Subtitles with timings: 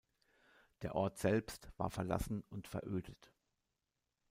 [0.81, 3.31] Der Ort selbst war verlassen und verödet.